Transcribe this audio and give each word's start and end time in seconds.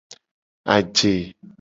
Aje. 0.73 1.13